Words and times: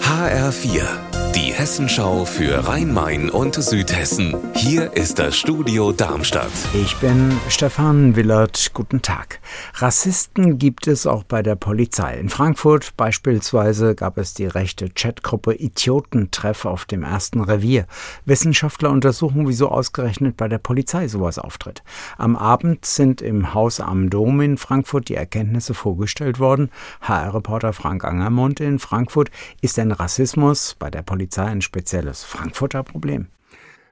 HR4, 0.00 1.13
die 1.34 1.52
Hessenschau 1.52 2.24
für 2.24 2.68
Rhein-Main 2.68 3.28
und 3.28 3.56
Südhessen. 3.56 4.36
Hier 4.54 4.92
ist 4.92 5.18
das 5.18 5.36
Studio 5.36 5.90
Darmstadt. 5.90 6.52
Ich 6.74 6.94
bin 6.98 7.32
Stefan 7.48 8.14
Willert. 8.14 8.70
Guten 8.72 9.02
Tag. 9.02 9.40
Rassisten 9.74 10.58
gibt 10.58 10.86
es 10.86 11.08
auch 11.08 11.24
bei 11.24 11.42
der 11.42 11.56
Polizei. 11.56 12.18
In 12.18 12.28
Frankfurt 12.28 12.96
beispielsweise 12.96 13.96
gab 13.96 14.16
es 14.16 14.34
die 14.34 14.46
rechte 14.46 14.90
Chatgruppe 14.90 15.54
Idiotentreff 15.54 16.66
auf 16.66 16.84
dem 16.84 17.02
ersten 17.02 17.40
Revier. 17.40 17.86
Wissenschaftler 18.26 18.90
untersuchen, 18.90 19.48
wieso 19.48 19.70
ausgerechnet 19.70 20.36
bei 20.36 20.46
der 20.46 20.58
Polizei 20.58 21.08
sowas 21.08 21.40
auftritt. 21.40 21.82
Am 22.16 22.36
Abend 22.36 22.86
sind 22.86 23.20
im 23.22 23.54
Haus 23.54 23.80
am 23.80 24.08
Dom 24.08 24.40
in 24.40 24.56
Frankfurt 24.56 25.08
die 25.08 25.16
Erkenntnisse 25.16 25.74
vorgestellt 25.74 26.38
worden. 26.38 26.70
HR-Reporter 27.00 27.72
Frank 27.72 28.04
Angermund 28.04 28.60
in 28.60 28.78
Frankfurt. 28.78 29.32
Ist 29.62 29.78
denn 29.78 29.90
Rassismus 29.90 30.76
bei 30.78 30.90
der 30.90 31.02
Polizei 31.02 31.23
ein 31.44 31.62
spezielles 31.62 32.24
Frankfurter 32.24 32.82
Problem? 32.82 33.28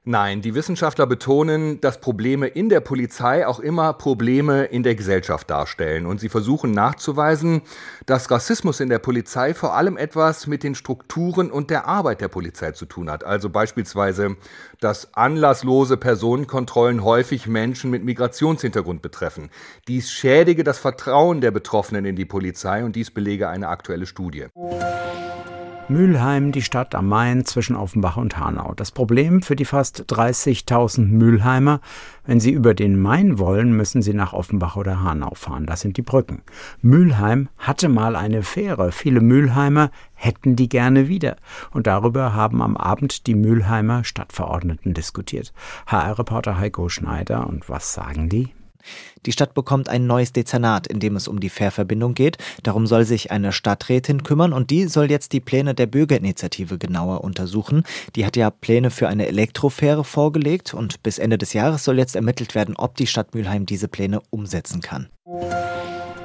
Nein, 0.04 0.42
die 0.42 0.56
Wissenschaftler 0.56 1.06
betonen, 1.06 1.80
dass 1.80 2.00
Probleme 2.00 2.48
in 2.48 2.68
der 2.68 2.80
Polizei 2.80 3.46
auch 3.46 3.60
immer 3.60 3.92
Probleme 3.92 4.64
in 4.64 4.82
der 4.82 4.96
Gesellschaft 4.96 5.48
darstellen. 5.48 6.06
Und 6.06 6.18
sie 6.18 6.28
versuchen 6.28 6.72
nachzuweisen, 6.72 7.62
dass 8.04 8.28
Rassismus 8.28 8.80
in 8.80 8.88
der 8.88 8.98
Polizei 8.98 9.54
vor 9.54 9.76
allem 9.76 9.96
etwas 9.96 10.48
mit 10.48 10.64
den 10.64 10.74
Strukturen 10.74 11.52
und 11.52 11.70
der 11.70 11.86
Arbeit 11.86 12.20
der 12.20 12.26
Polizei 12.26 12.72
zu 12.72 12.84
tun 12.84 13.08
hat. 13.08 13.22
Also 13.22 13.48
beispielsweise, 13.48 14.34
dass 14.80 15.14
anlasslose 15.14 15.96
Personenkontrollen 15.96 17.04
häufig 17.04 17.46
Menschen 17.46 17.92
mit 17.92 18.02
Migrationshintergrund 18.02 19.02
betreffen. 19.02 19.50
Dies 19.86 20.10
schädige 20.10 20.64
das 20.64 20.80
Vertrauen 20.80 21.40
der 21.40 21.52
Betroffenen 21.52 22.06
in 22.06 22.16
die 22.16 22.24
Polizei 22.24 22.84
und 22.84 22.96
dies 22.96 23.12
belege 23.12 23.48
eine 23.48 23.68
aktuelle 23.68 24.06
Studie. 24.06 24.46
Mülheim, 25.88 26.52
die 26.52 26.62
Stadt 26.62 26.94
am 26.94 27.08
Main 27.08 27.44
zwischen 27.44 27.76
Offenbach 27.76 28.16
und 28.16 28.38
Hanau. 28.38 28.72
Das 28.74 28.90
Problem 28.90 29.42
für 29.42 29.56
die 29.56 29.64
fast 29.64 30.04
30.000 30.12 31.06
Mülheimer, 31.06 31.80
wenn 32.24 32.40
sie 32.40 32.52
über 32.52 32.72
den 32.72 33.00
Main 33.00 33.38
wollen, 33.38 33.76
müssen 33.76 34.00
sie 34.00 34.14
nach 34.14 34.32
Offenbach 34.32 34.76
oder 34.76 35.02
Hanau 35.02 35.34
fahren. 35.34 35.66
Das 35.66 35.80
sind 35.80 35.96
die 35.96 36.02
Brücken. 36.02 36.42
Mülheim 36.80 37.48
hatte 37.58 37.88
mal 37.88 38.16
eine 38.16 38.42
Fähre. 38.42 38.92
Viele 38.92 39.20
Mülheimer 39.20 39.90
hätten 40.14 40.56
die 40.56 40.68
gerne 40.68 41.08
wieder. 41.08 41.36
Und 41.72 41.86
darüber 41.86 42.32
haben 42.32 42.62
am 42.62 42.76
Abend 42.76 43.26
die 43.26 43.34
Mülheimer 43.34 44.04
Stadtverordneten 44.04 44.94
diskutiert. 44.94 45.52
HR-Reporter 45.86 46.58
Heiko 46.58 46.88
Schneider. 46.88 47.46
Und 47.46 47.68
was 47.68 47.92
sagen 47.92 48.28
die? 48.28 48.54
Die 49.26 49.32
Stadt 49.32 49.54
bekommt 49.54 49.88
ein 49.88 50.06
neues 50.06 50.32
Dezernat, 50.32 50.86
in 50.86 51.00
dem 51.00 51.16
es 51.16 51.28
um 51.28 51.40
die 51.40 51.48
Fährverbindung 51.48 52.14
geht. 52.14 52.38
Darum 52.62 52.86
soll 52.86 53.04
sich 53.04 53.30
eine 53.30 53.52
Stadträtin 53.52 54.22
kümmern 54.22 54.52
und 54.52 54.70
die 54.70 54.86
soll 54.86 55.10
jetzt 55.10 55.32
die 55.32 55.40
Pläne 55.40 55.74
der 55.74 55.86
Bürgerinitiative 55.86 56.78
genauer 56.78 57.24
untersuchen. 57.24 57.84
Die 58.16 58.26
hat 58.26 58.36
ja 58.36 58.50
Pläne 58.50 58.90
für 58.90 59.08
eine 59.08 59.26
Elektrofähre 59.26 60.04
vorgelegt 60.04 60.74
und 60.74 61.02
bis 61.02 61.18
Ende 61.18 61.38
des 61.38 61.52
Jahres 61.52 61.84
soll 61.84 61.98
jetzt 61.98 62.16
ermittelt 62.16 62.54
werden, 62.54 62.76
ob 62.76 62.96
die 62.96 63.06
Stadt 63.06 63.34
Mülheim 63.34 63.66
diese 63.66 63.88
Pläne 63.88 64.20
umsetzen 64.30 64.80
kann. 64.80 65.08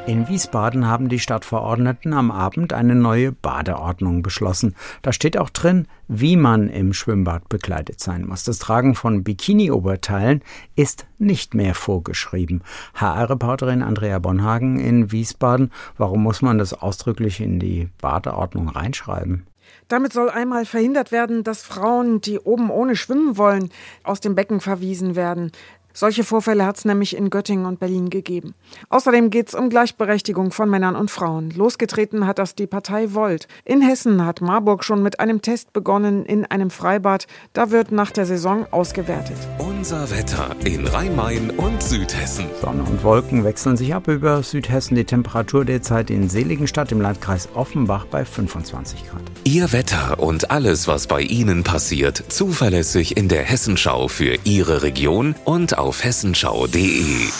In 0.08 0.30
Wiesbaden 0.30 0.88
haben 0.88 1.10
die 1.10 1.20
Stadtverordneten 1.20 2.14
am 2.14 2.32
Abend 2.32 2.72
eine 2.72 2.96
neue 2.96 3.34
Badeordnung 3.34 4.22
beschlossen. 4.22 4.74
Da 5.02 5.12
steht 5.12 5.38
auch 5.38 5.50
drin, 5.50 5.86
wie 6.08 6.38
man 6.38 6.70
im 6.70 6.94
Schwimmbad 6.94 7.50
bekleidet 7.50 8.00
sein 8.00 8.26
muss. 8.26 8.46
Das 8.46 8.58
Tragen 8.58 8.96
von 8.96 9.26
Bikini-Oberteilen 9.26 10.44
ist 10.78 11.08
nicht 11.18 11.56
mehr 11.56 11.76
vorgeschrieben. 11.76 12.62
HR-Reporterin 12.94 13.82
Andrea 13.82 14.20
Bonhagen 14.20 14.80
in 14.80 15.12
Wiesbaden, 15.12 15.74
warum 15.98 16.24
muss 16.24 16.42
man 16.42 16.58
das 16.58 16.74
ausdrücklich 16.74 17.42
in 17.42 17.60
die 17.60 17.90
Badeordnung 18.00 18.70
reinschreiben? 18.70 19.46
Damit 19.88 20.12
soll 20.12 20.30
einmal 20.30 20.66
verhindert 20.66 21.12
werden, 21.12 21.44
dass 21.44 21.64
Frauen, 21.64 22.20
die 22.20 22.40
oben 22.40 22.70
ohne 22.70 22.96
schwimmen 22.96 23.38
wollen, 23.38 23.70
aus 24.04 24.20
dem 24.20 24.36
Becken 24.36 24.60
verwiesen 24.60 25.16
werden. 25.16 25.52
Solche 26.00 26.24
Vorfälle 26.24 26.64
hat 26.64 26.78
es 26.78 26.86
nämlich 26.86 27.18
in 27.18 27.32
Göttingen 27.32 27.66
und 27.66 27.80
Berlin 27.80 28.12
gegeben. 28.12 28.54
Außerdem 28.90 29.32
geht 29.32 29.48
es 29.48 29.56
um 29.56 29.72
Gleichberechtigung 29.72 30.52
von 30.52 30.70
Männern 30.70 30.96
und 30.96 31.10
Frauen. 31.10 31.50
Losgetreten 31.50 32.28
hat 32.28 32.38
das 32.38 32.54
die 32.54 32.68
Partei 32.68 33.16
Volt. 33.16 33.48
In 33.66 33.82
Hessen 33.82 34.24
hat 34.24 34.40
Marburg 34.40 34.84
schon 34.84 35.02
mit 35.02 35.20
einem 35.20 35.42
Test 35.42 35.74
begonnen 35.74 36.24
in 36.24 36.46
einem 36.46 36.70
Freibad. 36.70 37.26
Da 37.54 37.72
wird 37.72 37.92
nach 37.92 38.12
der 38.12 38.28
Saison 38.28 38.68
ausgewertet. 38.70 39.38
Unser 39.58 40.12
Wetter 40.12 40.56
in 40.66 40.86
Rhein-Main 40.86 41.50
und 41.50 41.82
Südhessen. 41.82 42.46
Sonne 42.62 42.84
und 42.84 43.04
Wolken 43.04 43.44
wechseln 43.44 43.76
sich 43.76 43.96
ab 43.96 44.08
über 44.08 44.44
Südhessen. 44.44 44.96
Die 44.96 45.06
Temperatur 45.06 45.66
derzeit 45.66 46.12
in 46.12 46.30
Seligenstadt 46.30 46.92
im 46.92 47.02
Landkreis 47.02 47.50
Offenbach 47.56 48.06
bei 48.06 48.24
25 48.24 49.10
Grad. 49.10 49.24
Ihr 49.46 49.72
Wetter 49.72 50.20
und 50.20 50.52
alles, 50.52 50.88
was 50.88 51.08
bei 51.08 51.22
Ihnen 51.22 51.64
passiert, 51.64 52.24
zuverlässig 52.28 53.18
in 53.18 53.30
der 53.30 53.42
Hessenschau 53.42 54.08
für 54.08 54.38
Ihre 54.44 54.84
Region 54.84 55.34
und 55.44 55.76
auf 55.88 56.04
hessenschau.de. 56.04 57.32